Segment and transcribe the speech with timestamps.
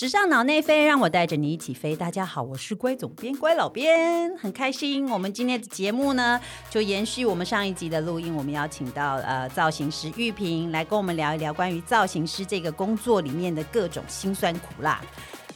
[0.00, 1.96] 时尚脑内飞，让我带着你一起飞。
[1.96, 5.10] 大家好，我是乖总编、乖老编，很开心。
[5.10, 6.40] 我们今天的节目呢，
[6.70, 15.00] 就延续我们上一集的录音，我们邀请到呃造型师玉萍来跟我们聊一聊关于造型师这个工作里面的各种辛酸苦辣。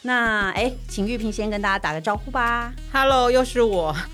[0.05, 2.73] 那哎，请玉萍先跟大家打个招呼吧。
[2.93, 3.95] Hello，又是我。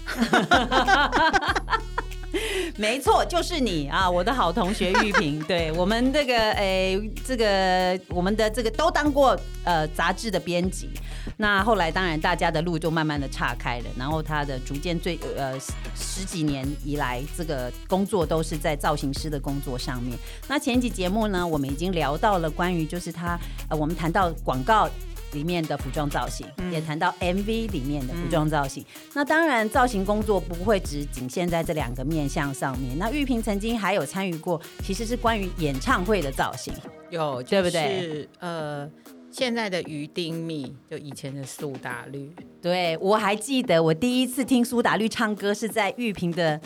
[2.76, 5.42] 没错，就是你啊，我的好同学玉萍。
[5.48, 10.90] 对我们这个诶，这个我们的这个都当过呃杂志的编辑。
[11.36, 15.58] 那后来当然大家的路就慢慢的岔开了，然后他的逐渐最呃
[15.94, 20.16] 十几年以来，这个工作都是在造型师的工作上面。
[20.48, 24.88] 那前几节目呢，我们已经聊到了关于就是他呃，我们谈到广告。
[25.32, 28.84] 里面的服装造型，也谈到 MV 里面的服装造型。
[29.14, 32.98] 那当然，造型工作不会只仅限在这两个面向上面。
[32.98, 36.72] 那玉萍曾经还有参与过，其实是关于演唱会的造型。
[37.10, 38.90] 有，对不对是呃，
[39.30, 42.34] 现在的鱼丁蜜，就以前的苏打绿。
[42.60, 46.60] 对我还记得，我第一次听苏打绿唱歌是在玉屏的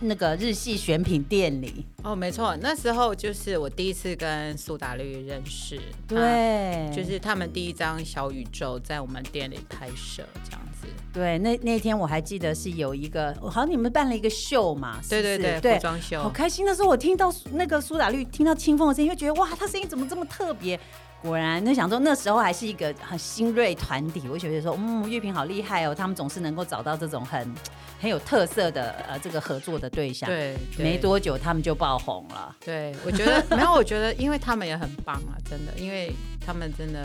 [0.00, 1.86] 那个日系选品店里。
[2.02, 5.80] 哦，没错，那时候就是我第一次跟苏打绿认识。
[6.06, 10.88] 对，就是他们第一张小宇宙在我们店里拍摄，这样子。
[11.12, 11.38] 对。
[11.38, 16.22] 那那天我还记得是有一个，好像你们办了一个秀嘛，对对对，对服，装秀。
[16.22, 16.66] 好开心！
[16.66, 20.78] 那时候我听到那个苏打绿，听到清风的声音，就觉得哇，他声音怎么这么特别？
[21.22, 27.54] 果然，那想说那时候还是一个很新锐团体，我就觉得说，嗯，乐评好厉害哦，他们总是能够找到这种很
[28.00, 30.98] 很有特色的呃这个合作的对象。，对，对没。
[30.98, 32.54] 多久他们就爆红了。
[32.64, 36.12] 对， 我觉得没有，我觉得因为他们也很棒啊，真的，因为
[36.44, 37.02] 他们真的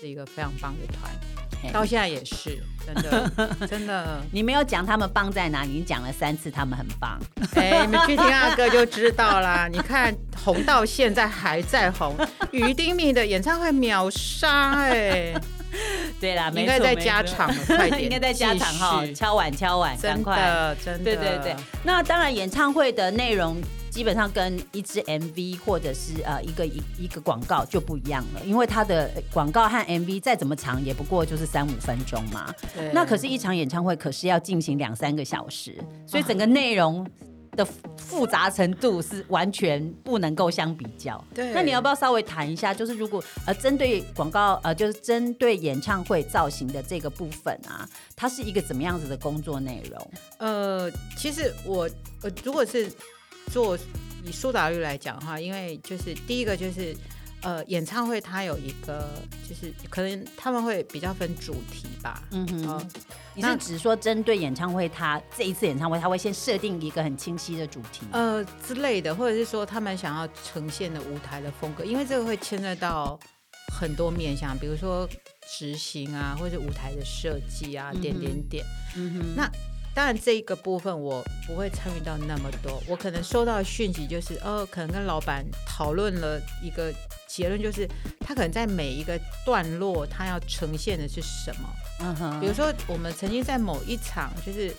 [0.00, 1.37] 是一个非常棒的团，嘿
[1.72, 3.30] 到现在也是，真的，
[3.68, 4.20] 真的。
[4.32, 7.18] 你没有讲他们棒在哪里，你讲了三次他们很棒。
[7.54, 9.68] 哎，你们去听他的歌就知道啦。
[9.70, 10.14] 你看
[10.44, 12.16] 红到现在还在红，
[12.50, 15.34] 于丁密的演唱会秒杀哎、
[16.20, 20.36] 对啦，没应该在加场，快点，应该在加场哈，敲碗敲碗，赶真快。
[20.36, 23.60] 的真的，对对对，那当然，演唱会的内容
[23.98, 32.54] 基本上跟一支 MV 或者是呃一个一一个广告就不一样了，因为它的广告和 MV 再怎么长，也不过就是三五分钟嘛。
[32.76, 35.76] 对那可是，一场演唱会可是要进行两三个小时，
[36.06, 37.04] 所以整个内容。
[37.56, 37.66] 的
[37.96, 41.24] 复杂程度是完全不能够相比较。
[41.34, 42.72] 对那你要不要稍微谈一下？
[42.72, 50.10] 就是如果呃针对广告呃就是针对演唱会造型的这个部分啊，它是一个怎么样子的工作内容？
[50.38, 51.90] 呃，其实我
[52.22, 52.88] 呃，如果是
[53.48, 53.76] 做
[54.24, 56.96] 以苏打绿来讲的话，因为就是第一个就是
[57.42, 59.08] 呃，演唱会它有一个
[59.48, 62.86] 就是可能他们会比较分主题吧，嗯哼，哦
[63.34, 68.04] 你是指说针对演唱会，它这一次演唱会，他会先设定一个很清晰的主题？
[68.10, 73.16] 呃之类的，或者是说他们想要呈现的舞台的风格，因为这个会牵涉到
[73.72, 75.08] 很多面向，比如说
[75.48, 78.64] 执行啊，或者是舞台的设计啊，点点点。
[78.96, 79.48] 嗯哼，那
[79.98, 86.94] 当然，这一个部分我不会参与到那么多，我可能收到的讯息就是，哦，可能跟老板讨论了一个
[87.26, 87.84] 结论，就是
[88.20, 91.68] 他可能在每一个段落，他要呈现的是什么。
[91.98, 94.72] 嗯哼比如说，我们曾经在某一场，就是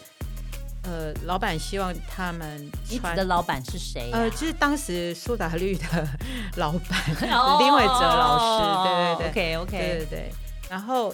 [0.84, 4.20] 呃，老板希望他们穿的老板是谁、啊？
[4.20, 6.08] 呃，就是当时苏打绿的
[6.56, 10.32] 老板哦林伟哲老师，对对对，，OK 对 OK，对对。
[10.70, 11.14] 然后，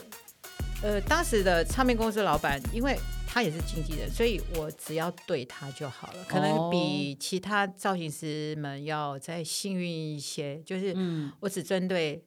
[0.84, 2.96] 呃，当时的唱片公司老板，因为
[3.36, 10.64] 他也是经纪人，所以我只要对他就好了，可能比其他造型师们要再幸运一些。
[10.64, 12.24] 就是嗯，我只针对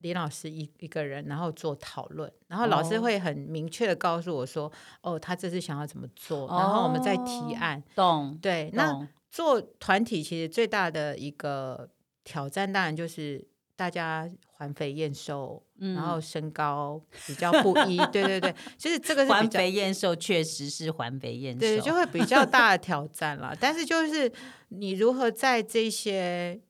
[0.00, 4.70] 李老师一一个人，然后做讨论，然后老师哦会很明确的告诉我说，
[5.00, 7.82] 哦，他这次想要怎么做，然后我们再提案。
[7.94, 8.38] 懂。
[8.42, 11.88] 对，那做团体其实最大的一个
[12.24, 13.42] 挑战，当然就是
[13.74, 23.56] 大家环肥燕瘦，嗯然后身高比较不一，对对对，就是这个是环肥燕瘦确实是环肥燕瘦，对，就会比较大的挑战啦。
[23.60, 24.30] 但是就是
[24.68, 26.60] 你如何在这些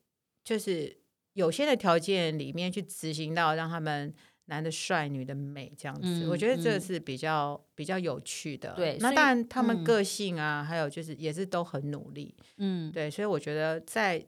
[0.43, 0.97] 就是
[1.33, 4.13] 有限的条件里面去执行到让他们
[4.45, 8.73] 男的帅，女的美这样子，嗯我觉得这是比较比较有趣的。
[8.75, 12.35] 对那当然他嗯们个性啊，还有就是也是都很努力。
[12.57, 14.23] 嗯，对，所以我觉得在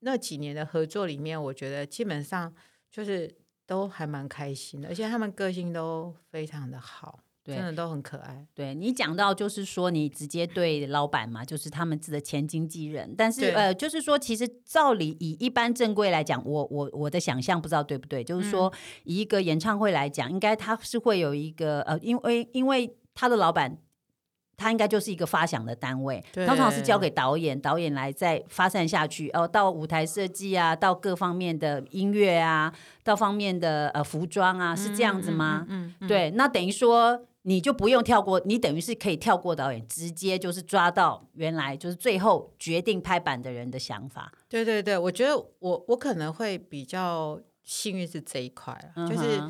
[0.00, 2.52] 那几年的合作里面，我觉得基本上
[2.90, 3.32] 就是
[3.68, 8.46] 都还蛮开心的，而且他们个性都非常的好，真的都很可爱。
[8.54, 23.78] 对你讲到就是说你直接对老板嘛，就是他们自己的前经纪人，但是呃，就是说其实照理以一般正规来讲，我我我的想象不知道对不对，就是说嗯以一个演唱会来讲，应该他是会有一个呃，因为因为他的老板。
[24.58, 32.74] 它应该就是一个发想的单位，对通常是交给导演，导演来再发散下去，哦，到舞台设计啊，到各方面的音乐啊，
[33.04, 35.64] 到方面的呃服装啊，是这样子吗？
[35.68, 49.40] 嗯，嗯对，那等于说你就不用跳过，你等于是可以跳过导演，直接就是抓到原来就是最后决定拍板的人的想法，对对对，我觉得我我可能会比较幸运是这一块啊，就是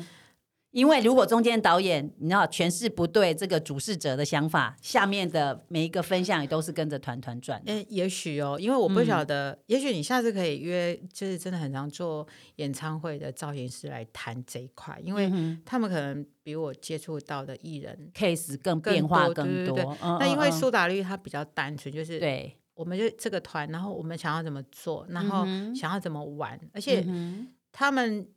[0.71, 7.59] 因为如果中间导演你知道诠释不对这个主事者的想法，下面的每一个分项也都是跟着团团转。
[7.63, 7.73] 的。
[7.73, 9.05] 诶，也许哦，因为我不嗯。
[9.05, 12.27] 晓得，也许你下次可以约，就是真的很常做
[12.57, 19.97] 演唱会的造型师来谈这一块，因为嗯他们可能比我接触到的艺人 case 更更变化多更多。
[20.19, 20.51] 那因为嗯嗯。
[20.51, 28.27] 苏打绿他比较单纯，就是对，我们就这个团，然后我们想要怎么做，然后想要怎么玩，而且嗯他们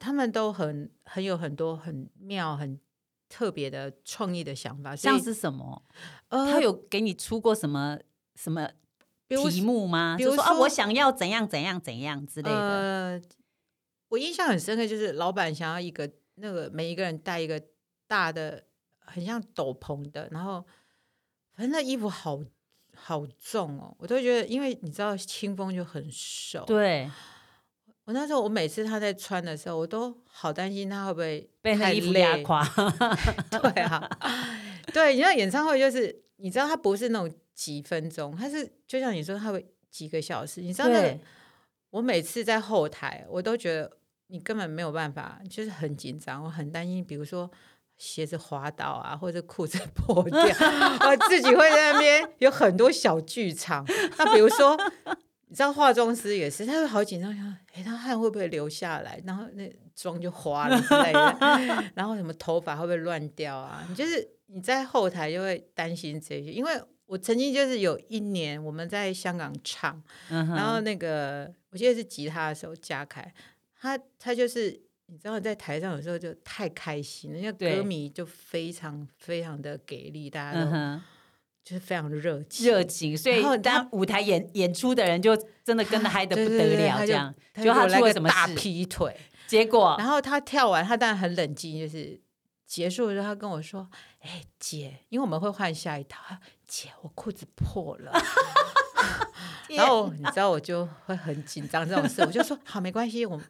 [0.00, 2.80] 他们都很很有很多很妙、很
[3.28, 5.80] 特别的创意的想法，像是什么？
[6.30, 7.98] 呃他有给你出过什么
[8.34, 8.68] 什么
[9.28, 10.16] 题目吗？
[10.16, 12.56] 比如就说啊，我想要怎样怎样怎样之类的。
[12.58, 13.22] 呃，
[14.08, 17.62] 我印象很深刻，就是老板想要一个那个每一个人带一个
[18.08, 18.64] 大的，
[19.00, 20.64] 很像斗篷的，然后
[21.54, 22.42] 反正那衣服好
[22.96, 27.08] 好重哦，我都觉得，因为你知道清风就很瘦，对，
[28.10, 32.36] 我那时候我每次他在穿的时候，我都好担心他会不会被那太衣服压。
[32.38, 32.68] 垮。
[33.48, 34.10] 对啊，
[34.92, 40.60] 对，你知道演唱会就是，你知道他不是那种几分钟，他是就像你说，他会几个小时。
[40.60, 41.18] 你知道那个，
[41.90, 43.88] 我每次在后台，我都觉得
[44.26, 47.48] 你根本没有办法，就是很紧张，我很担心，比如说
[47.96, 53.86] 鞋子滑倒啊，或者裤子 破掉，我自己会在那边有很多小剧场。
[54.18, 54.76] 那比如说，
[55.50, 57.44] 你知道化妆师也是，他会好紧张，想，
[57.74, 59.20] 哎，他汗会不会流下来？
[59.26, 63.84] 然后那妆就花了之类的， 然后什么头发会不会乱掉啊？
[63.88, 66.80] 你就是你在后台就会担心这些，因为。
[67.10, 73.34] 我曾经就是有一年我们在香港唱，嗯然后那个我记得是吉他的时候，嘉凯，
[73.74, 80.70] 他他就是你知道在台上有时候就太开心了，因为歌迷就非常非常的给力，大家都
[81.70, 87.32] 就是非常热情，热情，所以当舞台演演出的人就真的跟着嗨的不得了，这样。
[87.54, 92.20] 他就他出了什么大劈腿，结果然后他跳完，他当然很冷静，就是
[92.66, 93.88] 结束的时候，他跟我说
[94.22, 98.12] ：“哎、姐，因为我们会换下一套，他姐，我裤子破了。”
[99.70, 103.40] 然后你知道我就会很紧张这种事，我就说好没关系，我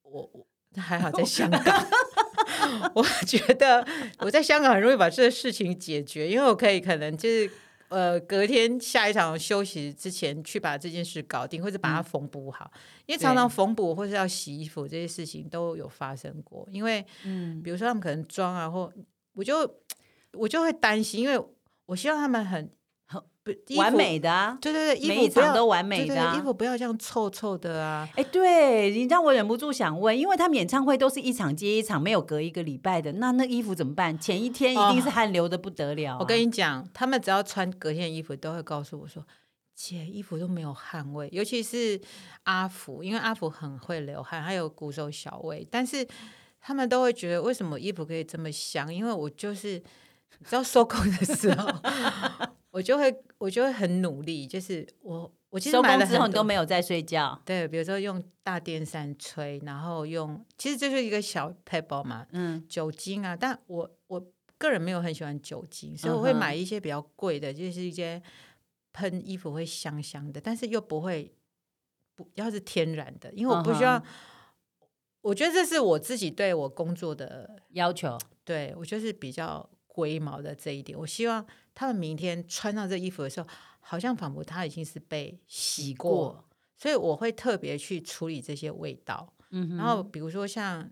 [0.00, 0.46] 我我
[0.80, 1.60] 还好在香港，
[2.94, 3.86] 我觉得
[4.18, 7.50] 我在香港很容易把这个事情解决，因为我可以可能就是
[7.88, 12.70] 呃隔天下一场休息之前去把这件事搞定，或者把它缝补好，
[13.06, 18.92] 因为常常对缝补或是要洗衣服这些事情都有发生过，因为嗯，比如说他们可能妆啊，或
[19.34, 19.80] 我就
[20.32, 21.40] 我就会担心，因为
[21.86, 22.70] 我希望他们很
[23.76, 28.08] 完美的啊，对对对，衣每一服都完美对对的啊衣服不要这样臭臭的啊。
[28.16, 34.18] 哎，对你让我忍不住想问，因为他们演唱会都是一场接一场，没有隔一个礼拜的，那那衣服怎么办？
[34.18, 39.24] 前一天一定是汗流的不得了啊、我跟你讲，他们只要穿隔天的衣服，都会告诉我说
[39.74, 42.00] ：“姐，衣服都没有汗味。”尤其是
[42.44, 46.06] 阿福，因为阿福很会流汗，还有鼓手小魏，但是
[46.60, 48.92] 他们都会觉得为什么衣服可以这么香？
[48.92, 49.82] 因为我就是
[50.38, 51.68] 你知道收工的时候，
[52.78, 64.24] 我就会我就会很努力，就是我我其实收买了之后你都没有在睡觉，对，比如说用大电扇吹，然后用其实这就是一个小 pebble 嘛，嗯，酒精啊，但我我
[64.56, 66.38] 个人没有很喜欢酒精，所以我会嗯哼。
[66.38, 68.22] 买一些比较贵的，就是一些
[68.92, 71.34] 喷衣服会香香的，但是又不会
[72.14, 73.98] 不要是天然的，因为我不需要。
[73.98, 74.02] 嗯
[75.20, 78.16] 我觉得这是我自己对我工作的，要求。
[78.44, 79.68] 对我就是比较
[79.98, 80.96] 龟毛的这一点。
[80.96, 83.48] 我希望他们明天穿上这衣服的时候，
[83.80, 86.44] 好像仿佛它已经是被洗过，过
[86.76, 89.34] 所以我会特别去处理这些味道。
[89.50, 90.88] 嗯，然后比如说像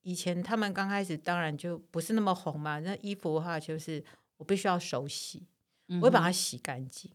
[0.00, 2.78] 以前他们刚开始，当然就不是那么红嘛。
[2.78, 4.02] 那衣服的话，就是
[4.38, 5.46] 我必须要手洗，
[5.88, 7.12] 嗯我会把它洗干净，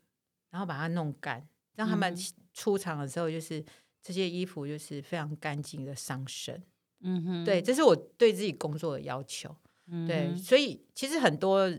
[0.52, 2.16] 然后把它弄干，让他们
[2.54, 3.66] 出场的时候，就是
[4.04, 6.62] 这些衣服就是非常干净的上身。
[7.00, 9.56] 嗯哼，对，这是我对自己工作的要求。
[9.88, 11.70] 嗯对，所以其实很多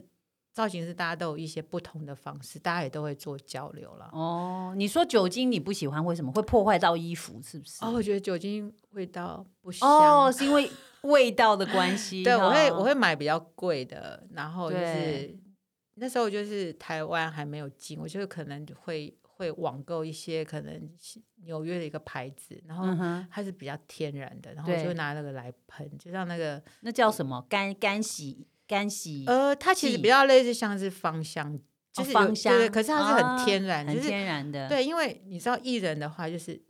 [0.52, 4.08] 造型师大家都有一些不同的方式，大家也都会做交流了。
[4.12, 7.40] 哦，你说酒精你不喜欢，为什么会破坏到衣服？
[7.42, 7.84] 是不是？
[7.84, 9.88] 哦，我觉得酒精味道不香。
[9.88, 10.70] 哦，是因为
[11.02, 12.22] 味道的关系。
[12.24, 15.36] 对，我会哦我会买比较贵的，然后就是
[15.96, 22.86] 那时候就是台湾还没有进，我就可能会会网购一些可能是纽约的一个牌子，然后
[23.30, 27.44] 它是比较天然的，然后我就拿那个来喷，就像那个那叫什么？
[27.48, 31.58] 干干洗干洗，呃，它其实比较类似像是芳香，
[31.92, 36.62] 就是有芳香对对，可是它是啊很天然，很就是天然的，对，因为你知道艺人的话，就是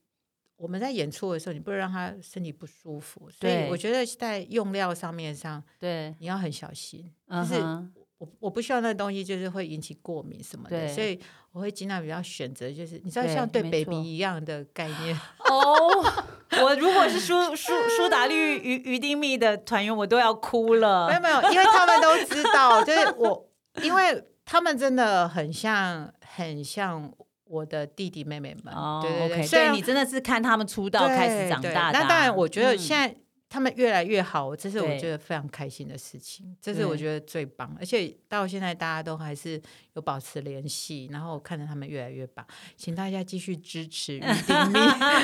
[0.56, 7.92] 我们在演出的时候，你不能让他身体不舒服，所以我觉得在用料上面上对，你要很小心，嗯就是哼
[8.24, 11.18] 我我不希望那个东西就是会引起过敏什么的，所以
[11.52, 15.14] 我会尽量比较选择就是你知道像对 baby 一样的概念，
[15.48, 16.04] 哦，
[16.62, 21.14] 我如果是苏苏苏打绿于于丁密的团员，我都要哭了没。
[21.14, 23.48] 有没有，因为他们都知道，就是我，
[23.82, 27.12] 因为他们真的很像很像
[27.44, 33.14] 我的弟弟妹妹们，哦对对对然对你真的是看他们出道开始长大的啊、那当然，我觉得嗯现在
[33.54, 37.74] 他们越来越好，这是我对觉得非常开心的事情，这是我对觉得最棒。
[37.80, 39.60] 而且到现在大家都还是
[39.94, 42.46] 有保持联系，然后我看着他们越来越棒，
[42.76, 44.78] 请大家继续支持 于丁密，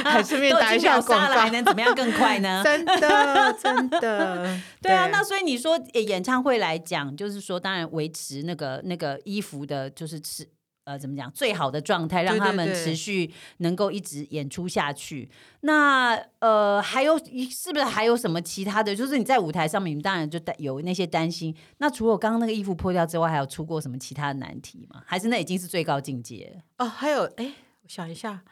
[0.04, 1.50] 还顺便都打一下广告，还。
[1.50, 2.62] 能怎么样更快呢？
[2.64, 10.46] 真的，真的， 对啊，那所以你说呃演唱会来讲，就是说，当然维持那个那个衣服的，就是持
[10.90, 15.30] 呃怎么讲最好的状态，让他们持续能够一直演出下去。
[15.61, 17.16] 那呃还有
[17.49, 18.94] 是不是还有什么其他的？
[18.97, 21.54] 就是你在舞台上面，你当然就担有那些担心。
[21.78, 25.02] 那除了刚刚那个衣服破掉之外，还有出过什么其他的难题吗？
[25.06, 26.62] 还是那已经是最高境界了？
[26.78, 28.42] 哦，还有哎，我想一下，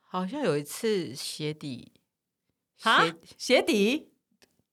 [0.00, 1.92] 好像有一次鞋底
[2.82, 4.08] 啊鞋鞋底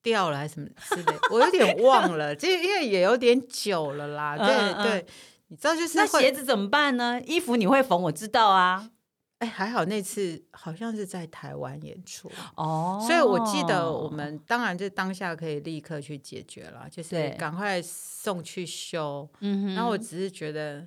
[0.01, 4.37] 掉了还是什么之类，我有点忘了， 这因为也有点久了啦。
[4.37, 5.05] 对对，
[5.49, 7.21] 你知道就是那鞋子怎么办呢？
[7.25, 8.91] 衣服你会缝，我知道啊。
[9.39, 19.29] 哎，还好那次好像是在台湾演出，哦所以我记得我们当然就当下可以立刻去解决了，就是赶快送去修。
[19.39, 20.85] 嗯哼然后我只是觉得，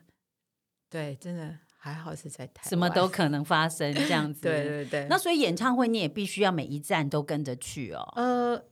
[0.90, 4.42] 对，真的还好是在台，什么都可能发生 这样子。
[4.42, 5.07] 对对对。
[5.09, 8.07] 那所以演唱会你也必须要每一站都跟着去哦。
[8.16, 8.62] 呃，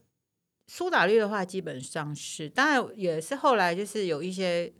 [0.67, 4.71] 苏打绿的话基本上是，当然也是后来就是有一些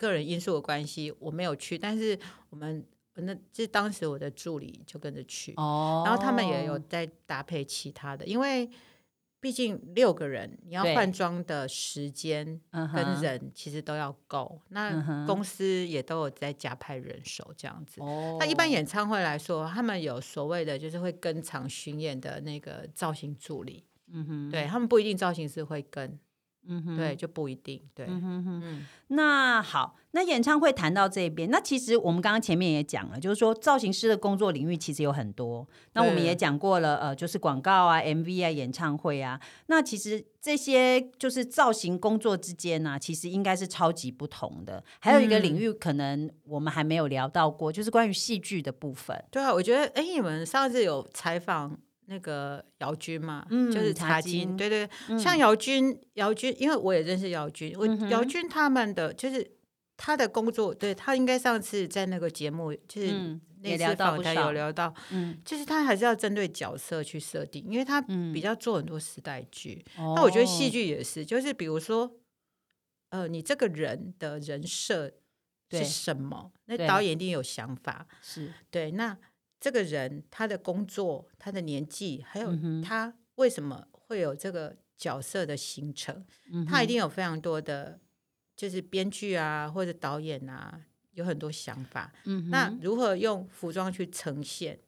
[0.00, 2.82] 个人因素的关系，我没有去，但是我们
[3.16, 6.02] 那就是当时我的助理就跟着去，哦。
[6.06, 8.70] 然后他们也有在搭配其他的，因为
[9.40, 10.94] 毕竟六个人，你要对。
[10.94, 18.00] 换装的时间嗯跟人其实都要够，嗯那公司也都有在加派人手这样子。
[18.00, 18.38] 哦。
[18.40, 24.50] 那一般演唱会来说，他们有所谓的就是会跟场巡演的那个造型助理，嗯哼。
[24.50, 26.18] 对他们不一定造型师会跟，
[26.66, 28.62] 嗯哼对，就不一定，对，嗯哼哼。
[28.64, 35.66] 嗯，那好，那演唱会谈到这边，那其实我们刚刚前面也讲了，就是说造型师的工作领域其实有很多。
[35.94, 39.40] 那我们也讲过了，呃，就是广告啊、MV 啊、演唱会啊。
[39.66, 44.84] 那其实这些就是造型工作之间呢、其实应该是超级不同的。
[45.00, 49.24] 还有一个领域可能我们还没有聊到过，就是关于戏剧的部分。
[49.30, 51.76] 对啊，我觉得，哎，你们上次有采访
[52.10, 59.48] 那个姚军嘛，嗯就是茶金对对，像姚军，姚军，因为我也认识姚军，我嗯姚军他们的就是
[59.96, 68.32] 他的工作，对他应该上次在那个节目，就是嗯，那次访谈有聊到，嗯就是他还是要针对角色去设定，因为他嗯。
[68.32, 69.84] 比较做很多时代剧。
[69.96, 72.10] 那那我觉得戏剧也是，就是比如说，
[73.10, 75.12] 呃，你这个人的人设
[75.70, 76.50] 是什么？
[76.64, 76.88] 那对。
[76.88, 78.06] 导演一定有想法。
[78.20, 78.52] 是。
[78.68, 79.16] 对，那
[79.60, 88.00] 这个人他的工作、他的年纪，还有他为什么会有这个角色的形成，嗯他一定有非常多的，
[88.56, 90.80] 就是编剧啊或者导演啊，
[91.12, 92.12] 有很多想法。
[92.24, 94.80] 嗯那如何用服装去呈现，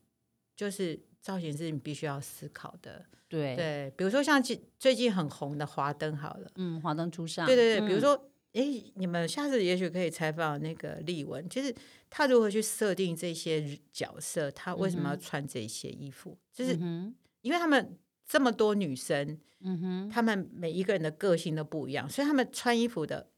[0.56, 3.04] 就是造型是你必须要思考的。
[3.28, 3.56] 对。
[3.56, 8.00] 对，比如说像最最近很红的华灯好了，嗯，华灯初上，对对对，比如嗯。
[8.00, 11.74] 说，诶，你们下次也许可以采访那个丽文，就是
[12.10, 16.74] 他如何去设定这些角色，他为什么要穿这些衣服，就是
[17.40, 20.08] 因为他们这么多女生，嗯哼。
[20.10, 23.30] 她们每一个人的个性都不一样，所以她们穿衣服的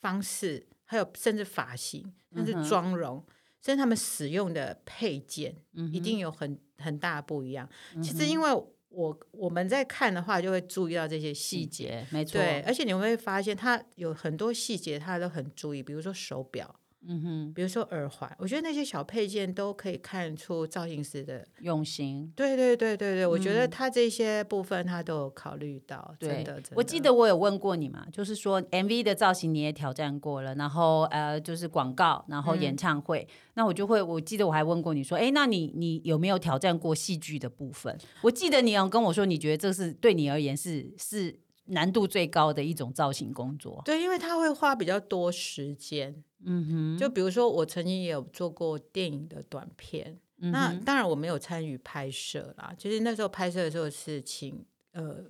[0.00, 3.24] 方式，还有甚至发型，甚至妆容，
[3.62, 7.68] 甚至他们使用的配件，嗯一定有很很大的不一样。
[7.94, 8.50] 嗯其实因为
[8.96, 12.06] 我我们在看的话，就会注意到这些细细节。
[12.10, 16.74] 没错，对，而且你会发现，他有很多细节，他都很注意，比如说手表，
[17.08, 21.46] 嗯哼，比如说耳环，我觉得那些小配件都可以看出造型师的。
[21.60, 22.32] 用心。
[22.34, 26.60] 对对对对对，我觉得嗯他这些部分他都有考虑到，对真的。
[26.60, 37.96] 真我记得我有问过你嘛，就是说 MV 的造型你也挑战过了，然后呃就是广告，然后演唱会，那我就会，我记得我还问过你说，哎，那你你有没有挑战过戏剧的部分？
[38.22, 43.82] 我记得你有跟我说，你觉得这是对你而言是是难度最高的一种造型工作。
[43.84, 46.22] 对，因为他会花比较多时间。
[46.44, 55.24] 嗯哼，就比如说，我曾经也有做过电影的短片，嗯那当然我没有参与拍摄啦，就是那时候拍摄的时候是请呃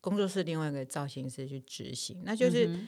[0.00, 2.86] 工作室另外一个造型师去执行，那就是嗯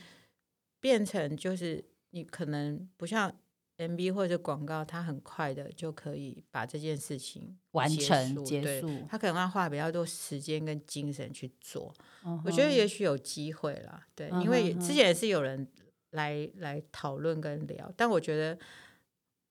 [0.81, 3.35] 变成就是你可能不像
[3.79, 11.95] MV 或者广告，它很快的就可以把这件事情完成对结束他可能要花比较多时间跟精神去做。
[12.23, 15.67] 哼我觉得也许有机会啦，对，因为之前也是有人
[16.11, 18.59] 来来讨论跟聊，但我觉得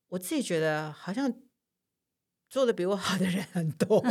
[0.08, 1.32] 我自己觉得好像
[2.50, 4.02] 做的比我好的人很多，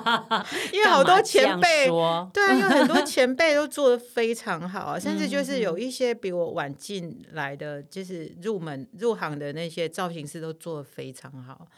[0.72, 1.86] 因为好多前辈。
[1.86, 11.68] 说对啊，因为很多前辈都做的非常好啊， 甚至就是嗯有一些比我晚进来的，就是入门入行的那些造型师都做的非常好。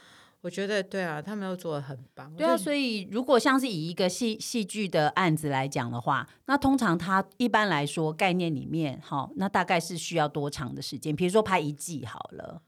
[0.42, 2.32] 我觉得对啊，他们都做的很棒。
[2.36, 11.14] 对啊，所以如果像是以一个戏戏剧的案子来讲的话，那通常它一般来说概念里面，哈，那大概是需要多长的时间？
[11.16, 12.62] 比如说拍一季好了，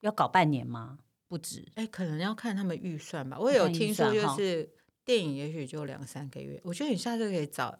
[0.00, 0.98] 要搞半年吗？
[1.28, 1.64] 不止。
[1.76, 3.38] 哎，可能要看他们预算吧。
[3.38, 4.68] 我也有听说，就是
[5.04, 6.60] 电影也许就两三个月。
[6.62, 7.78] 我觉得你下次可以找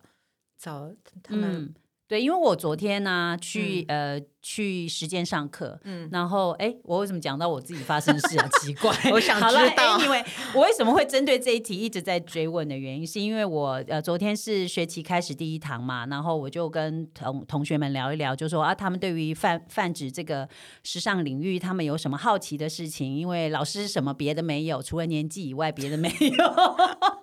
[0.56, 0.90] 找
[1.22, 1.74] 他们，嗯，
[2.06, 8.46] 对，因为我昨天呢、去、呃去实践上课，嗯然后哎，我为什么讲到我自己发生事啊？
[8.61, 10.23] 奇怪， 我想知道因为
[10.54, 20.46] 我为什么会针对这一题一直在追问的原因，是因为我呃昨天是学期开始第一堂嘛，然后我就跟同同学们聊一聊，就说啊，他们对于泛泛指这个
[20.82, 23.16] 时尚领域，他们有什么好奇的事情？
[23.16, 27.13] 因为老师什么别的没有，除了年纪以外，别的没有。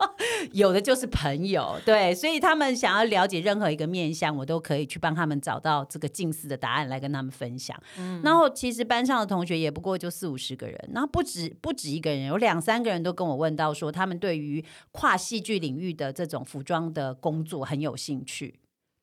[0.51, 7.75] 有的就是朋友，对，所以他们想要了解任何一个面向，我都可以去帮他们找到这个近似的答案来跟他们分享。
[8.23, 18.60] 然后其实班上的同学也不过就四五十个人，然后不止不止一个人，有两三个人都跟我问到说，他们对于跨戏剧领域的这种服装的工作很有兴趣。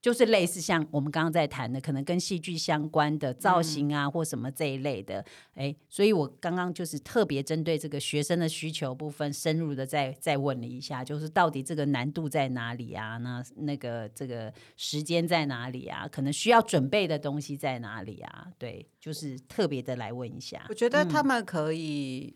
[0.09, 5.23] 就是类似像我们刚刚在谈的，可能跟戏剧相关的造型啊，或什么这一类的，
[5.53, 13.19] 哎，所以我刚刚就是特别针对这个学生的需求部分，深入的再再问了一下，就是到底这个难度在哪里啊？
[13.19, 16.09] 那那个这个时间在哪里啊？
[16.11, 18.49] 可能需要准备的东西在哪里啊？
[18.57, 20.75] 对，就是特别的来问一下我。
[20.75, 22.35] 觉得他们可以，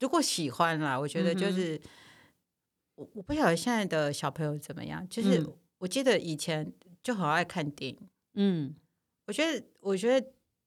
[0.00, 1.78] 如果喜欢啦，我觉得就是、
[2.94, 5.52] 我我不晓得现在的小朋友怎么样，就是、嗯
[5.82, 6.72] 我记得以前
[7.02, 7.98] 就很爱看电影，
[8.34, 8.74] 嗯
[9.26, 10.26] 我觉得我觉得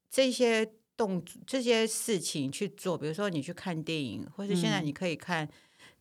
[0.10, 0.66] 这些
[0.98, 5.48] 动作这些事情去做，比如说你去看电影，或是现在嗯你可以看。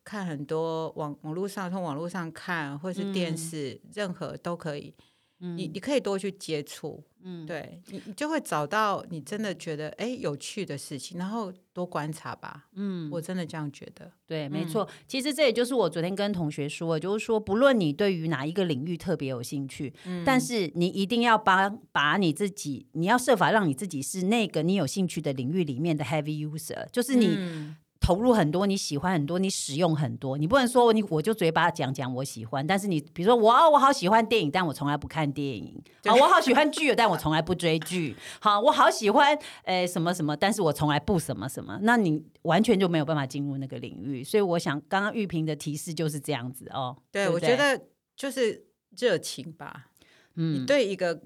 [0.03, 4.93] 看很多网网络上从网络上看，或是电嗯视，任何都可以。
[5.39, 5.57] 嗯。
[5.57, 12.67] 你你可以多去接触，嗯，对你你就会找到你真的觉得哎有趣的事情，然后多观察吧。
[12.73, 13.09] 嗯。
[13.11, 14.11] 我真的这样觉得。
[14.25, 14.67] 对，没嗯。
[14.67, 14.87] 错。
[15.07, 20.23] 其实这也就是我昨天跟同学说，就是说，不论你对于哪一个领域特别有兴趣，嗯。
[20.25, 30.37] 但是你一定要把把你自己，你要设法让你自己是那个你有兴趣的领域里面的 heavy user，就是你嗯投入很多，你喜欢很多，你使用很多。
[30.37, 35.81] 你不能说你我就嘴巴讲讲我喜欢，但是你比如说我哦我好喜欢电影，但我从来不看电影。
[36.05, 38.15] 好，我好喜欢剧，但我从来不追剧。
[38.39, 41.79] 好，我好喜欢呃什么什么，但是我从来不什么什么。
[41.81, 44.23] 那你完全就没有办法进入那个领域。
[44.23, 46.95] 所以我想，刚刚玉萍的提示就是这样子哦。
[47.11, 49.87] 对，不我觉得就是热情吧。
[50.35, 51.19] 嗯你对一个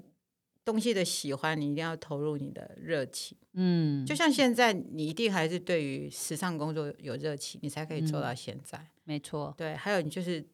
[0.64, 3.36] 东西的喜欢，你一定要投入你的热情。
[3.54, 8.78] 嗯，就像现在，你一定还是对于时尚工作有热情，你才可以嗯做到现在。
[9.04, 9.52] 没错。
[9.56, 10.44] 对，还有你就是，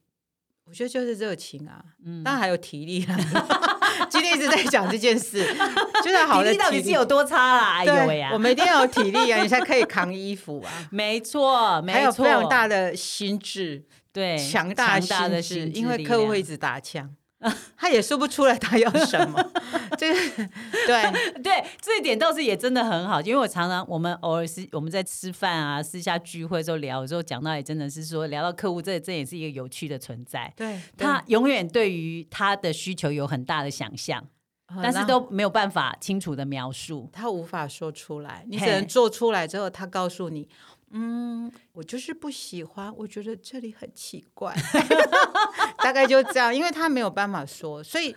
[0.65, 3.17] 我觉得就是热情啊，嗯当然还有体力啊。
[4.11, 5.43] 今天一直在讲这件事，
[6.05, 7.79] 就是好的体力到底是有多差啦？
[7.79, 8.39] 哎对呦喂呀我！
[8.39, 10.71] 们一定要有体力啊，你才可以扛衣服啊。
[10.93, 17.15] 没错，没错，还有非常大的心智，对强大强大的心智，因为客户会一直打枪，
[17.77, 19.53] 他也说不出来他要什么。
[19.99, 20.49] 这 个
[20.87, 30.53] 对， 对，这一点倒是也真的很好，因为我常常我们偶尔是我们在吃饭啊、私下聚会的时候聊，有时候讲到也真的是说聊到客户，这这也是一个有趣的存在。
[30.57, 34.27] 对，他永远对于他的需求有很大的想象，
[34.83, 37.09] 但是都没有办法清楚的描述。
[37.13, 40.49] 他无法说出来，你只能做出来之后，他告诉你。
[40.99, 44.57] 嗯，我就是不喜欢，我觉得这里很奇怪，
[45.85, 48.17] 大概就这样，因为他没有办法说，所以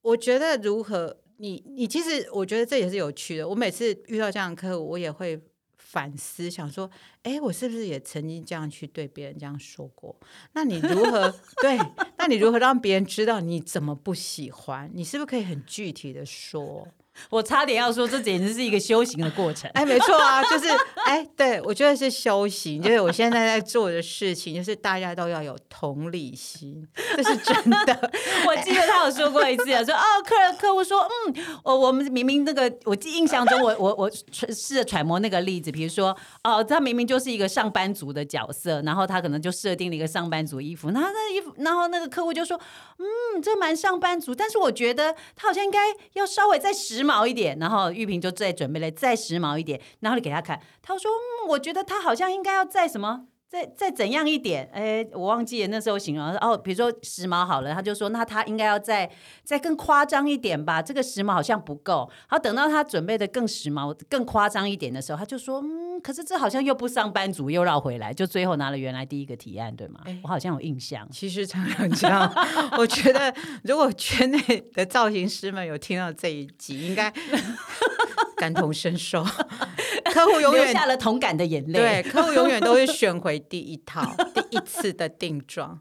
[0.00, 3.46] 我觉得如何你你其实我觉得这也是有趣的。
[3.46, 5.38] 我每次遇到这样的客户，我也会
[5.76, 6.90] 反思，想说，
[7.22, 10.18] 哎，我是不是也曾经这样去对别人这样说过？
[10.54, 11.78] 那你如何 对？
[12.16, 14.90] 那你如何让别人知道你怎么不喜欢？
[14.94, 16.88] 你是不是可以很具体的说？
[17.30, 19.70] 我差点要说，这简直是一个修行的过程。
[19.74, 20.68] 哎，没错啊，就是
[21.04, 28.10] 哎，对我觉得是修行，就是我现在在做的事情，就是大家都要有同理心，这是真的。
[28.46, 42.58] 我记得他有说过一次，说哦，客人客户说，嗯，我我们明明那个，我记印象中，我我我试着揣摩那个例子，比如说哦，他明明就是一个上班族的角色，然后他可能就设定了一个上班族衣服，那那衣服，然后那个客户就说，
[42.98, 45.78] 嗯，这蛮上班族，但是我觉得他好像应该
[46.14, 47.26] 要稍微再时髦。
[47.26, 51.10] 一点，然后玉萍就再准备了再时髦一点，然后就给他看，他说：“，
[51.48, 54.68] 我觉得他好像应该要在什么。”再再怎样一点？
[54.72, 59.08] 哎，我忘记了那时候形容哦，比如说时髦好了，他就说那他应该要再
[59.44, 62.10] 再更夸张一点吧，这个时髦好像不够。
[62.26, 70.00] 好，等到他准备的更时髦、更夸张一点的时候，他就说嗯，可是这好像又不上班族，又绕回来，就最后拿了原来第一个提案，对吗？
[70.24, 71.08] 我好像有印象。
[71.12, 72.30] 其实常常这样，
[72.76, 73.32] 我觉得
[73.62, 74.38] 如果圈内
[74.74, 77.12] 的造型师们有听到这一集，应该
[78.36, 79.24] 感同身受。
[80.16, 81.78] 客户永远下了同感的眼泪。
[81.78, 84.02] 对，客户永远都会选回第一套、
[84.34, 85.80] 第一次的定妆。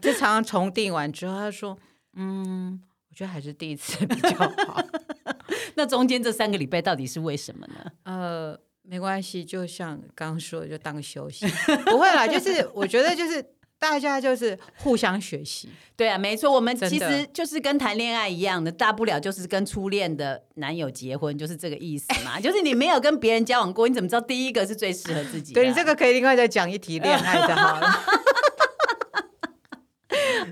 [0.00, 1.76] 就常常重定完之后，他说
[2.16, 4.82] ：“嗯，我觉得还是第一次比较好。
[5.76, 7.92] ”那中间这三个礼拜到底是为什么呢？
[8.04, 11.46] 呃，没关系，就像刚刚说，的，就当休息。
[11.84, 13.44] 不会啦，就是我觉得就是。
[13.84, 22.40] 大家就是互相学习，对啊，没错，我们其实就是跟谈恋爱一样的，大不了就是跟初恋的男友结婚，就是这个意思嘛。
[22.40, 25.52] 就是你没有跟别人交往过，你怎么知道第一个是最适合自己？
[25.52, 27.86] 对你这个可以另外再讲一题恋爱的好了。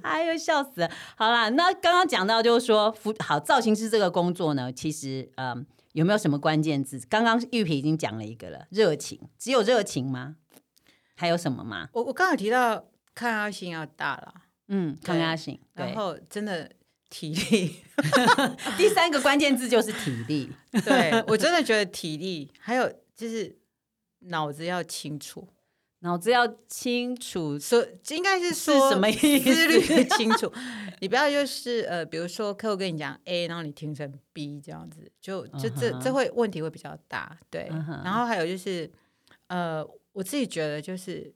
[0.03, 0.91] 哎呦，笑死了！
[1.17, 7.01] 好啦，那刚刚讲到就是说，服好造型师这个工作呢，其实嗯，有没有什么关键字？
[7.09, 10.37] 刚刚玉萍已经讲了一个了，热情，只有热情吗？
[11.15, 11.89] 还有什么吗？
[11.95, 12.85] 我我刚才提到。
[13.15, 14.35] 抗压性要大了，
[14.69, 16.71] 嗯，抗压性，然后真的
[17.11, 17.77] 体力，
[18.79, 20.51] 第三个关键字就是体力。
[20.85, 23.55] 对我真的觉得体力，还有就是
[24.21, 25.47] 脑子要清楚，
[25.99, 29.53] 脑子要清楚，说应该是说什么意思？
[29.53, 30.51] 思虑清楚，
[31.01, 37.39] 你不要就是呃，比如说客户跟你讲 A，然后你听成 B 这样子，就就这这会问题会比较大。
[37.51, 37.69] 对，
[38.03, 38.91] 然后还有就是
[39.49, 41.35] 呃，我自己觉得就是。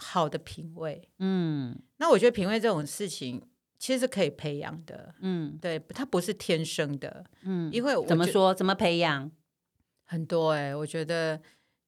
[0.00, 3.40] 好的品味，嗯，那我觉得品味这种事情
[3.78, 9.30] 其实是可以培养的，嗯，对，它不是天生的，嗯，因为怎么说怎么培养？
[10.06, 11.40] 很多哎，我觉得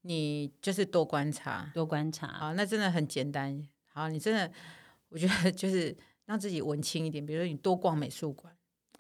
[0.03, 4.53] 你就是多观察，多观察，好，那真的很简单，好，你真的，
[5.09, 5.97] 我觉得就是
[6.27, 8.55] 让自己文青一点，比如说你多逛美术馆。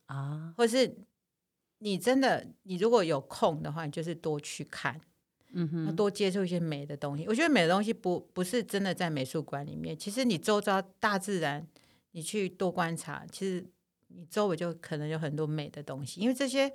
[0.06, 0.94] 啊，或是
[1.78, 5.00] 你真的你如果有空的话，你就是多去看。
[5.54, 7.24] 嗯哼，多接触一些美的东西。
[7.26, 11.66] 我觉得美的东西不不是真的在美术馆里面，其实你周遭大自然，
[12.12, 13.64] 你去多观察，其实
[14.08, 16.20] 你周围就可能有很多美的东西。
[16.20, 16.72] 因为这些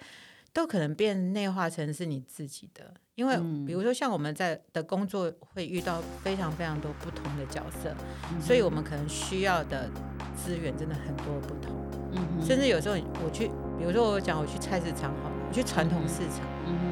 [0.53, 2.93] 都可能变内化成是你自己的。
[3.15, 3.35] 因为
[3.65, 7.95] 比如说像我们在的工作会遇到非常非常多不同的角色，
[8.39, 9.89] 所以我们可能需要的
[10.35, 11.75] 资源真的很多不同。
[12.11, 15.53] 嗯甚至有时候我去，比如说我讲我去菜市场好了，我。
[15.53, 16.45] 去传统市场，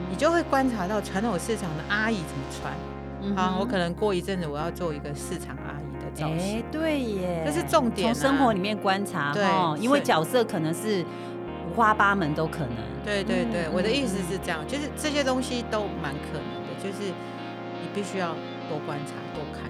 [0.10, 2.74] 你就会观察到传统市场的阿姨怎么穿。
[3.36, 6.64] 好，我可能过一阵子我要做一个市场阿姨的造型。
[6.72, 8.14] 对耶，这是重点。
[8.14, 9.44] 从生活里面观察，对，
[9.82, 11.04] 因为角色可能是
[11.68, 12.78] 五花八门都可能。
[13.04, 17.10] 对对对，我的意思是这样，就是这些东西都蛮可能的，就是
[17.82, 18.36] 你必须要
[18.70, 19.70] 多观察、多看。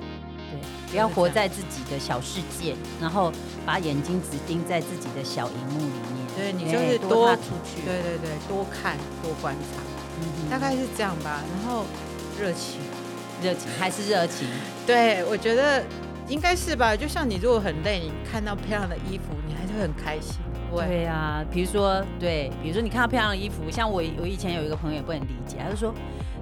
[0.52, 0.60] 对，
[0.92, 3.32] 不要活在自己的小世界，然后
[3.66, 6.26] 把眼睛只盯在自己的小荧幕里面。
[6.36, 9.80] 对你就是多出去，对对对，多看多观察，
[10.22, 11.42] 嗯，大概是这样吧。
[11.52, 11.86] 然后
[12.40, 12.80] 热情，
[13.42, 14.48] 热情还是热情，
[14.86, 15.84] 对我觉得
[16.28, 16.96] 应该是吧。
[16.96, 20.36] 就像你如果很累，你看到漂亮的衣服，你还是会很开心。
[20.72, 25.94] 对呀，比如说对，比如说你看到漂亮的衣服，像我我以前有一个朋友也不能理解，他就说。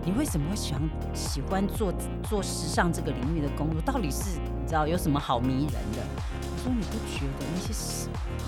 [0.06, 0.82] 你为什么会喜欢
[1.14, 1.94] 喜欢做
[2.28, 3.80] 做时尚这个领域的工作？
[3.86, 6.00] 到底是你知道有什么好迷人的？
[6.42, 7.74] 我说你不觉得那些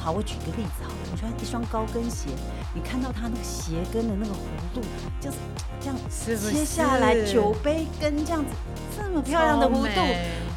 [0.01, 0.13] 好？
[0.13, 2.29] 我举个例子好了，你穿一双高跟鞋，
[2.73, 4.37] 你看到它那个鞋跟的那个弧
[4.73, 4.81] 度，
[5.19, 5.37] 就是
[5.81, 8.49] 这样切下来酒杯跟这样子
[8.95, 10.01] 这么漂亮的弧度，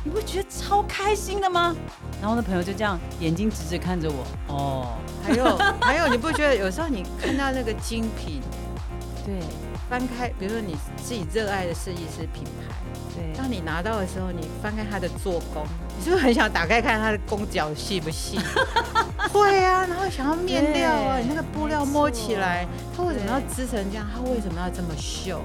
[0.05, 1.75] 你不觉得超开心的吗？
[2.21, 8.40] 然后那朋友就这样眼睛直直看着我，哦，还有还有，你不觉得有时候你看到那个精品，
[9.27, 9.40] 对。
[9.88, 12.74] 翻开，比如说你自己热爱的设计师品牌，
[13.14, 15.64] 对，当你拿到的时候，你翻开它的做工，
[15.96, 18.38] 你是不是很想打开看它的工脚细不细？
[19.33, 24.07] 会啊，然后想要面料啊，你那个布料摸起来，它为什么要织成这样？
[24.14, 25.40] 它为什么要这么秀？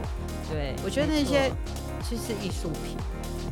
[0.49, 1.49] 对，我觉得那些
[2.10, 2.97] 就是艺术品。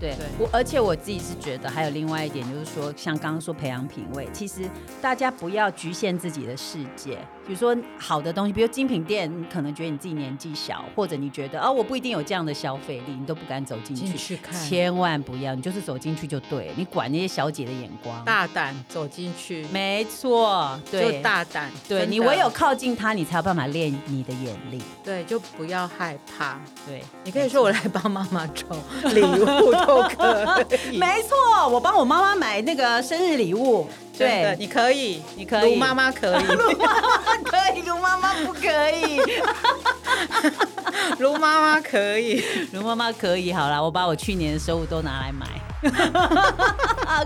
[0.01, 4.63] 对对我，而且我自己是觉得还有另外一点，就是说，像刚刚说培养品味，其实
[4.99, 7.19] 大家不要局限自己的世界。
[7.45, 14.05] 比如说好的东西，比如精品店，你可能觉得你自己年纪小，或者你觉得哦，我不一定有这样的消费力，你都不敢走进去。
[14.05, 18.23] 进去看，千万不要，你就是走进去就对，你管那些小姐的眼光。
[18.23, 24.81] 大胆走进去，没错，对，就大胆，对你唯有靠近他，你才有办法练你的眼力。
[25.03, 26.59] 对，就不要害怕。
[26.87, 28.67] 对，你可以说我来帮妈妈抽
[29.13, 33.87] 礼物 都可以， 没错，我帮我妈妈买那个生日礼物。
[34.21, 39.19] 真的，对，你可以，你可以卢妈妈可以，卢妈妈可以，卢妈妈不可以。
[41.19, 45.47] 卢妈妈可以，卢妈妈可以，好了，我把我去年的收入都拿来买。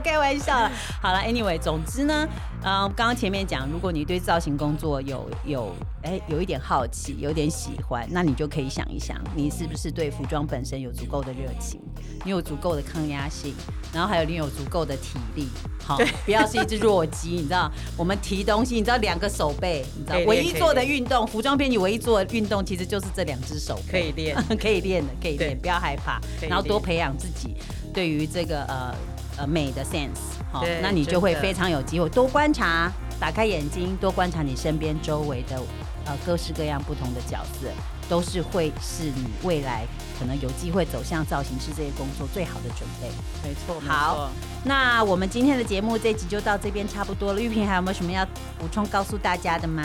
[0.04, 0.72] 开玩笑了。
[1.02, 2.28] 好了，anyway，总之呢，
[2.64, 11.82] 嗯、刚刚前面讲，如果你对造型工作有有哎有一点好奇，有点喜欢，那你就可以想一想，你是不是对服装本身有足够的热情，
[12.24, 13.54] 你有足够的抗压性，
[13.94, 15.48] 然后还有你有足够的体力，
[15.84, 23.76] 好，不要是一只弱鸡，你知道，我们提东西，你知道两个手背，你知道唯一做的运动，服装编辑唯一做的运动其实就是这两只手。
[23.92, 23.92] 背。
[23.92, 24.36] 可以练。
[24.62, 27.56] 可以练的，可以练，不要害怕，然后多培养自己
[27.92, 28.96] 对于这个呃
[29.40, 35.60] 呃美的 sense，好、对那你就会非常有机会多观察，打开眼睛，多观察你身边周围的
[36.06, 37.68] 呃各式各样不同的角色，
[38.08, 39.86] 都是会是你未来
[40.20, 43.10] 可能有机会走向造型师这些工作最好的准备。
[43.44, 44.30] 没错，好。
[44.64, 48.26] 那我们今天的节目这集就到这边差不多了，玉萍还有没有什么要
[48.58, 49.84] 补充告诉大家的吗？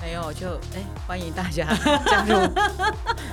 [0.00, 1.66] 没有就哎，欢迎大家
[2.04, 2.38] 加入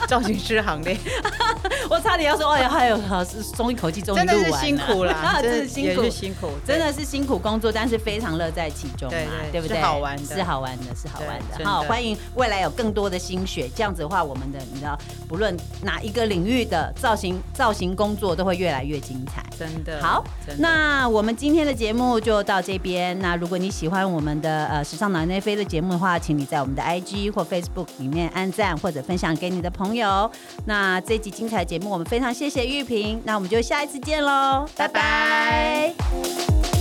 [0.07, 0.97] 造型师行列，
[1.87, 9.15] 我差点要说，哎呀，还有好是松一口气，终于录完了是辛苦啦， 真是辛苦辛苦，真的是辛苦工作，但是非常乐在其中嘛，
[9.51, 9.77] 对对不对？
[9.77, 19.43] 是好玩的是好玩的，是好玩的好，欢迎未来有更多的心血，这样子的话，我们的你知道，不论哪一个领域的造型造型工作都会越来越精彩。
[19.57, 23.17] 真的好真的那我们今天的节目就到这边。
[23.19, 30.29] 那如果你喜欢我们的呃时尚脑内飞的节目的话，请你在我们的 IG 或 Facebook 里面按赞或者分享给你的朋友。
[30.65, 36.72] 那这集精彩节目，我们非常谢谢玉萍，那我们就下一次见喽，拜拜拜拜